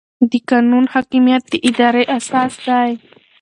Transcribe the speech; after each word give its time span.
د 0.31 0.33
قانون 0.49 0.85
حاکمیت 0.93 1.43
د 1.51 1.53
ادارې 1.69 2.03
اساس 2.17 2.53
دی. 2.67 2.91